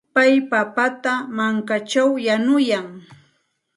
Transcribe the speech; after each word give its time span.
Pay 0.15 0.33
papata 0.49 1.13
mankaćhaw 1.37 2.11
yanuyan. 2.25 2.87